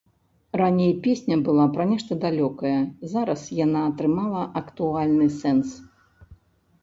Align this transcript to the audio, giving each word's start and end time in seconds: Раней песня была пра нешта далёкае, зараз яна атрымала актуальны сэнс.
Раней 0.59 0.93
песня 1.05 1.35
была 1.49 1.65
пра 1.75 1.83
нешта 1.91 2.15
далёкае, 2.23 2.73
зараз 3.11 3.41
яна 3.65 3.81
атрымала 3.89 4.41
актуальны 4.61 5.27
сэнс. 5.43 5.69